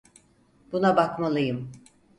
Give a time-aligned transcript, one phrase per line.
[0.71, 1.71] Buna bakmalıyım.